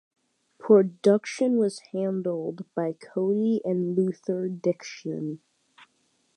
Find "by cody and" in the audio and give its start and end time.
2.73-3.95